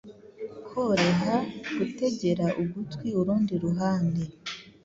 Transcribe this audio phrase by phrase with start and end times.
[0.67, 1.35] Koreha
[1.77, 4.23] gutegera ugutwi Urundi ruhande